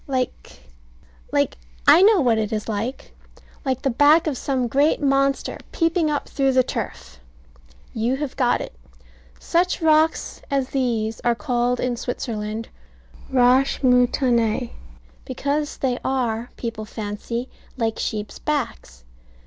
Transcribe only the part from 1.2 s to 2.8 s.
like I know what it is